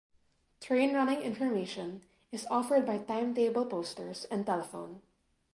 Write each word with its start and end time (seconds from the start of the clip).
Train 0.61 0.95
running 0.95 1.21
information 1.21 2.01
is 2.31 2.47
offered 2.49 2.87
by 2.87 2.97
timetable 2.97 3.67
posters 3.67 4.25
and 4.31 4.47
telephone. 4.47 5.03